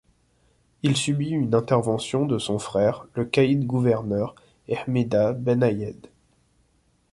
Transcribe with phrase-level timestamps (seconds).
[0.81, 4.33] Il subit une intervention de son frère, le caïd-gouverneur
[4.87, 6.07] Hmida Ben Ayed.